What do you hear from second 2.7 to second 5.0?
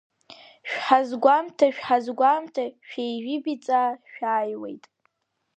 шәеижәибаҵа шәааиуеит.